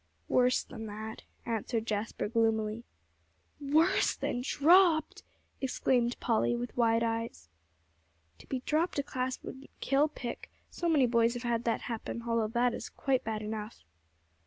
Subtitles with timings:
[0.27, 2.85] "Worse than that," answered Jasper gloomily.
[3.59, 5.21] "Worse than dropped!"
[5.61, 7.49] exclaimed Polly with wide eyes.
[8.39, 12.23] "To be dropped a class wouldn't kill Pick; so many boys have had that happen,
[12.27, 13.83] although it is quite bad enough."